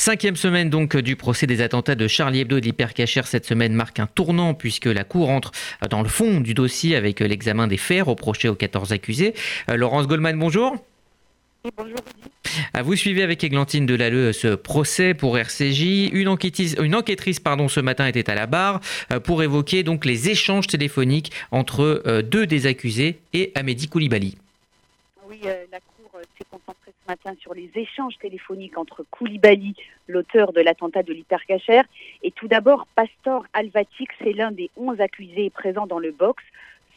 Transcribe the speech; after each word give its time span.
Cinquième 0.00 0.36
semaine 0.36 0.70
donc 0.70 0.96
du 0.96 1.14
procès 1.14 1.46
des 1.46 1.60
attentats 1.60 1.94
de 1.94 2.08
Charlie 2.08 2.40
Hebdo 2.40 2.56
et 2.56 2.62
d'Hypercacher. 2.62 3.20
Cette 3.26 3.44
semaine 3.44 3.74
marque 3.74 4.00
un 4.00 4.06
tournant 4.06 4.54
puisque 4.54 4.86
la 4.86 5.04
Cour 5.04 5.28
entre 5.28 5.52
dans 5.90 6.00
le 6.00 6.08
fond 6.08 6.40
du 6.40 6.54
dossier 6.54 6.96
avec 6.96 7.20
l'examen 7.20 7.66
des 7.66 7.76
faits 7.76 8.04
reprochés 8.04 8.48
aux 8.48 8.54
14 8.54 8.92
accusés. 8.92 9.34
Euh, 9.68 9.76
Laurence 9.76 10.06
Goldman, 10.06 10.38
bonjour. 10.38 10.74
bonjour. 11.76 11.98
Vous 12.82 12.96
suivez 12.96 13.22
avec 13.22 13.44
Églantine 13.44 13.84
Delalleux 13.84 14.32
ce 14.32 14.54
procès 14.54 15.12
pour 15.12 15.36
RCJ. 15.36 16.08
Une, 16.14 16.28
enquêtrice, 16.28 16.76
une 16.80 16.94
enquêtrice 16.94 17.38
pardon, 17.38 17.68
ce 17.68 17.80
matin 17.80 18.06
était 18.06 18.30
à 18.30 18.34
la 18.34 18.46
barre 18.46 18.80
euh, 19.12 19.20
pour 19.20 19.42
évoquer 19.42 19.82
donc 19.82 20.06
les 20.06 20.30
échanges 20.30 20.66
téléphoniques 20.66 21.30
entre 21.50 22.02
euh, 22.06 22.22
deux 22.22 22.46
des 22.46 22.64
accusés 22.64 23.18
et 23.34 23.52
Amédi 23.54 23.86
Koulibaly. 23.86 24.38
Oui, 25.28 25.40
la 25.42 25.78
s'est 26.38 26.46
concentré 26.50 26.92
ce 26.92 26.99
sur 27.40 27.54
les 27.54 27.70
échanges 27.74 28.18
téléphoniques 28.18 28.78
entre 28.78 29.04
Koulibaly, 29.10 29.74
l'auteur 30.06 30.52
de 30.52 30.60
l'attentat 30.60 31.02
de 31.02 31.12
l'hypercachère, 31.12 31.84
et 32.22 32.30
tout 32.30 32.48
d'abord 32.48 32.86
Pastor 32.94 33.44
Alvatic, 33.52 34.10
c'est 34.22 34.32
l'un 34.32 34.52
des 34.52 34.70
11 34.76 35.00
accusés 35.00 35.50
présents 35.50 35.86
dans 35.86 35.98
le 35.98 36.12
box. 36.12 36.42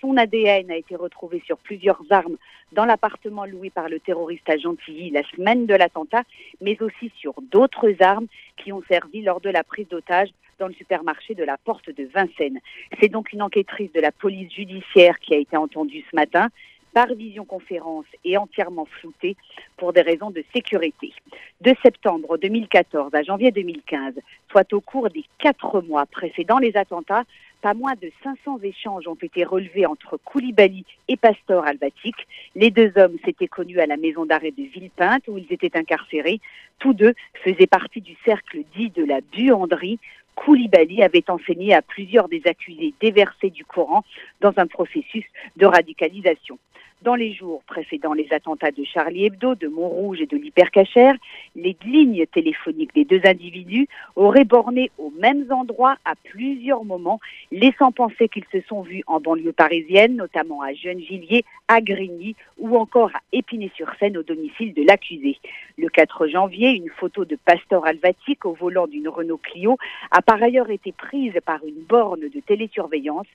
Son 0.01 0.17
ADN 0.17 0.69
a 0.69 0.75
été 0.75 0.95
retrouvé 0.95 1.41
sur 1.45 1.57
plusieurs 1.57 2.01
armes 2.09 2.37
dans 2.73 2.85
l'appartement 2.85 3.45
loué 3.45 3.69
par 3.69 3.87
le 3.87 3.99
terroriste 3.99 4.49
à 4.49 4.57
Gentilly 4.57 5.11
la 5.11 5.23
semaine 5.23 5.65
de 5.65 5.73
l'attentat, 5.73 6.23
mais 6.61 6.81
aussi 6.81 7.11
sur 7.15 7.33
d'autres 7.41 7.93
armes 8.01 8.27
qui 8.57 8.73
ont 8.73 8.83
servi 8.87 9.21
lors 9.21 9.39
de 9.39 9.49
la 9.49 9.63
prise 9.63 9.87
d'otage 9.87 10.29
dans 10.59 10.67
le 10.67 10.73
supermarché 10.73 11.35
de 11.35 11.43
la 11.43 11.57
Porte 11.57 11.89
de 11.89 12.03
Vincennes. 12.13 12.59
C'est 12.99 13.09
donc 13.09 13.31
une 13.33 13.41
enquêtrice 13.41 13.91
de 13.93 14.01
la 14.01 14.11
police 14.11 14.53
judiciaire 14.53 15.17
qui 15.19 15.33
a 15.33 15.37
été 15.37 15.57
entendue 15.57 16.03
ce 16.11 16.15
matin 16.15 16.49
par 16.93 17.07
visioconférence 17.13 18.05
et 18.23 18.37
entièrement 18.37 18.85
floutée 18.85 19.35
pour 19.77 19.93
des 19.93 20.01
raisons 20.01 20.31
de 20.31 20.43
sécurité. 20.53 21.13
De 21.61 21.73
septembre 21.81 22.37
2014 22.37 23.13
à 23.13 23.23
janvier 23.23 23.51
2015, 23.51 24.13
soit 24.51 24.71
au 24.73 24.81
cours 24.81 25.09
des 25.09 25.25
quatre 25.39 25.81
mois 25.81 26.05
précédant 26.05 26.59
les 26.59 26.77
attentats, 26.77 27.23
pas 27.61 27.73
moins 27.73 27.93
de 28.01 28.11
500 28.23 28.59
échanges 28.61 29.07
ont 29.07 29.15
été 29.15 29.45
relevés 29.45 29.85
entre 29.85 30.17
Koulibaly 30.17 30.83
et 31.07 31.15
Pastor 31.15 31.65
Albatic. 31.65 32.15
Les 32.55 32.71
deux 32.71 32.91
hommes 32.97 33.17
s'étaient 33.23 33.47
connus 33.47 33.79
à 33.79 33.85
la 33.85 33.95
maison 33.95 34.25
d'arrêt 34.25 34.51
de 34.51 34.63
Villepinte 34.63 35.27
où 35.29 35.37
ils 35.37 35.47
étaient 35.49 35.77
incarcérés. 35.77 36.41
Tous 36.79 36.93
deux 36.93 37.13
faisaient 37.41 37.67
partie 37.67 38.01
du 38.01 38.17
cercle 38.25 38.59
dit 38.75 38.89
de 38.89 39.05
la 39.05 39.21
buanderie 39.21 39.97
Koulibaly 40.35 41.03
avait 41.03 41.29
enseigné 41.29 41.73
à 41.73 41.81
plusieurs 41.81 42.27
des 42.27 42.41
accusés 42.45 42.93
déversés 42.99 43.49
du 43.49 43.63
Coran 43.63 44.03
dans 44.41 44.53
un 44.57 44.67
processus 44.67 45.25
de 45.55 45.65
radicalisation. 45.65 46.57
Dans 47.03 47.15
les 47.15 47.33
jours 47.33 47.63
précédant 47.67 48.13
les 48.13 48.31
attentats 48.31 48.71
de 48.71 48.85
Charlie 48.85 49.25
Hebdo, 49.25 49.55
de 49.55 49.67
Montrouge 49.67 50.21
et 50.21 50.25
de 50.25 50.37
l'Hypercachère, 50.37 51.15
les 51.53 51.75
lignes 51.85 52.25
téléphoniques 52.27 52.95
des 52.95 53.03
deux 53.03 53.19
individus 53.25 53.89
auraient 54.15 54.45
borné 54.45 54.89
aux 54.97 55.11
mêmes 55.19 55.45
endroits 55.49 55.97
à 56.05 56.13
plusieurs 56.15 56.85
moments, 56.85 57.19
laissant 57.51 57.91
penser 57.91 58.29
qu'ils 58.29 58.45
se 58.53 58.61
sont 58.69 58.83
vus 58.83 59.03
en 59.05 59.19
banlieue 59.19 59.51
parisienne, 59.51 60.15
notamment 60.15 60.61
à 60.61 60.73
Gennevilliers, 60.73 61.43
à 61.67 61.81
Grigny 61.81 62.37
ou 62.57 62.77
encore 62.77 63.09
à 63.13 63.19
Épinay-sur-Seine 63.33 64.17
au 64.17 64.23
domicile 64.23 64.73
de 64.73 64.83
l'accusé. 64.83 65.37
Le 65.77 65.89
4 65.89 66.27
janvier, 66.27 66.69
une 66.69 66.89
photo 66.89 67.25
de 67.25 67.35
Pastor 67.35 67.85
Alvatic 67.85 68.45
au 68.45 68.53
volant 68.53 68.87
d'une 68.87 69.09
Renault 69.09 69.41
Clio 69.43 69.77
a 70.11 70.21
par 70.21 70.41
ailleurs 70.41 70.69
été 70.69 70.93
prise 70.93 71.33
par 71.45 71.65
une 71.65 71.83
borne 71.83 72.29
de 72.29 72.39
télésurveillance. 72.39 73.27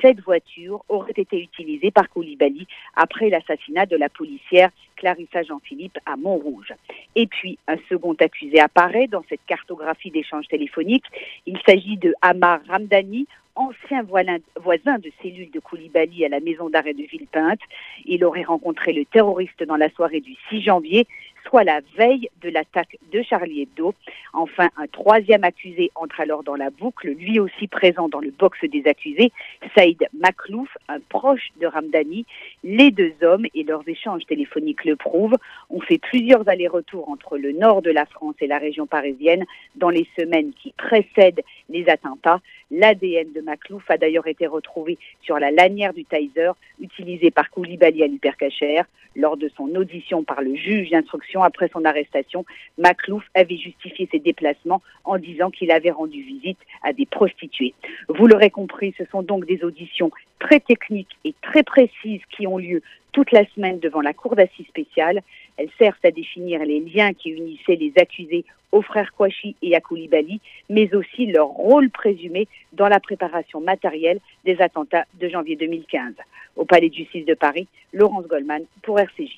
Cette 0.00 0.20
voiture 0.20 0.84
aurait 0.88 1.14
été 1.16 1.40
utilisée 1.40 1.90
par 1.90 2.08
Koulibaly 2.10 2.66
après 2.94 3.15
après 3.16 3.30
l'assassinat 3.30 3.86
de 3.86 3.96
la 3.96 4.10
policière 4.10 4.68
Clarissa 4.94 5.42
Jean-Philippe 5.42 5.98
à 6.04 6.16
Montrouge. 6.16 6.74
Et 7.14 7.26
puis, 7.26 7.58
un 7.66 7.76
second 7.88 8.12
accusé 8.20 8.60
apparaît 8.60 9.06
dans 9.06 9.24
cette 9.30 9.40
cartographie 9.46 10.10
d'échanges 10.10 10.48
téléphoniques. 10.48 11.06
Il 11.46 11.58
s'agit 11.66 11.96
de 11.96 12.12
Amar 12.20 12.60
Ramdani, 12.68 13.26
ancien 13.54 14.02
voisin 14.02 14.98
de 14.98 15.10
cellule 15.22 15.50
de 15.50 15.60
Koulibaly 15.60 16.26
à 16.26 16.28
la 16.28 16.40
maison 16.40 16.68
d'arrêt 16.68 16.92
de 16.92 17.04
Villepinte. 17.04 17.60
Il 18.04 18.22
aurait 18.22 18.42
rencontré 18.42 18.92
le 18.92 19.06
terroriste 19.06 19.62
dans 19.64 19.76
la 19.76 19.88
soirée 19.88 20.20
du 20.20 20.36
6 20.50 20.60
janvier 20.60 21.06
soit 21.48 21.64
la 21.64 21.80
veille 21.96 22.28
de 22.42 22.50
l'attaque 22.50 22.98
de 23.12 23.22
Charlie 23.22 23.62
Hebdo. 23.62 23.94
Enfin, 24.32 24.68
un 24.76 24.86
troisième 24.86 25.44
accusé 25.44 25.90
entre 25.94 26.20
alors 26.20 26.42
dans 26.42 26.56
la 26.56 26.70
boucle, 26.70 27.08
lui 27.08 27.38
aussi 27.38 27.68
présent 27.68 28.08
dans 28.08 28.20
le 28.20 28.30
box 28.30 28.58
des 28.64 28.86
accusés, 28.86 29.32
Saïd 29.76 30.06
Maklouf, 30.18 30.68
un 30.88 31.00
proche 31.00 31.48
de 31.60 31.66
Ramdani. 31.66 32.26
Les 32.64 32.90
deux 32.90 33.14
hommes 33.22 33.46
et 33.54 33.62
leurs 33.62 33.88
échanges 33.88 34.26
téléphoniques 34.26 34.84
le 34.84 34.96
prouvent, 34.96 35.36
ont 35.70 35.80
fait 35.80 35.98
plusieurs 35.98 36.48
allers-retours 36.48 37.08
entre 37.08 37.38
le 37.38 37.52
nord 37.52 37.82
de 37.82 37.90
la 37.90 38.06
France 38.06 38.34
et 38.40 38.46
la 38.46 38.58
région 38.58 38.86
parisienne 38.86 39.44
dans 39.76 39.90
les 39.90 40.06
semaines 40.18 40.52
qui 40.52 40.72
précèdent 40.76 41.42
les 41.68 41.88
attentats. 41.88 42.40
L'ADN 42.70 43.32
de 43.32 43.40
Maklouf 43.40 43.88
a 43.90 43.96
d'ailleurs 43.96 44.26
été 44.26 44.46
retrouvé 44.46 44.98
sur 45.22 45.38
la 45.38 45.50
lanière 45.50 45.94
du 45.94 46.04
Tizer 46.04 46.54
utilisée 46.80 47.30
par 47.30 47.50
Koulibaly 47.50 48.02
à 48.02 48.06
l'hypercachère. 48.06 48.86
Lors 49.14 49.38
de 49.38 49.48
son 49.56 49.74
audition 49.76 50.24
par 50.24 50.42
le 50.42 50.54
juge 50.54 50.90
d'instruction 50.90 51.35
après 51.42 51.68
son 51.72 51.84
arrestation, 51.84 52.44
Maclouf 52.78 53.24
avait 53.34 53.56
justifié 53.56 54.08
ses 54.10 54.18
déplacements 54.18 54.82
en 55.04 55.18
disant 55.18 55.50
qu'il 55.50 55.70
avait 55.70 55.90
rendu 55.90 56.22
visite 56.22 56.58
à 56.82 56.92
des 56.92 57.06
prostituées. 57.06 57.74
Vous 58.08 58.26
l'aurez 58.26 58.50
compris, 58.50 58.94
ce 58.98 59.04
sont 59.06 59.22
donc 59.22 59.46
des 59.46 59.64
auditions 59.64 60.10
très 60.38 60.60
techniques 60.60 61.16
et 61.24 61.34
très 61.42 61.62
précises 61.62 62.22
qui 62.30 62.46
ont 62.46 62.58
lieu 62.58 62.82
toute 63.12 63.32
la 63.32 63.46
semaine 63.54 63.78
devant 63.78 64.02
la 64.02 64.12
Cour 64.12 64.36
d'assises 64.36 64.66
spéciale. 64.66 65.22
Elles 65.56 65.70
servent 65.78 65.96
à 66.04 66.10
définir 66.10 66.62
les 66.64 66.80
liens 66.80 67.14
qui 67.14 67.30
unissaient 67.30 67.76
les 67.76 67.92
accusés 67.96 68.44
aux 68.72 68.82
frères 68.82 69.12
Kouachi 69.14 69.56
et 69.62 69.74
à 69.74 69.80
Koulibaly, 69.80 70.40
mais 70.68 70.94
aussi 70.94 71.26
leur 71.26 71.46
rôle 71.46 71.88
présumé 71.88 72.46
dans 72.72 72.88
la 72.88 73.00
préparation 73.00 73.60
matérielle 73.60 74.20
des 74.44 74.60
attentats 74.60 75.06
de 75.18 75.28
janvier 75.28 75.56
2015. 75.56 76.12
Au 76.56 76.64
Palais 76.64 76.90
de 76.90 76.94
justice 76.94 77.24
de 77.24 77.34
Paris, 77.34 77.68
Laurence 77.92 78.26
Goldman 78.26 78.64
pour 78.82 79.00
RCJ. 79.00 79.36